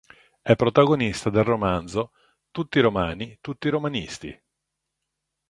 È 0.41 0.55
protagonista 0.55 1.29
del 1.29 1.43
romanzo 1.43 2.11
"Tutti 2.49 2.79
romani, 2.79 3.37
tutti 3.39 3.69
Romanisti". 3.69 4.35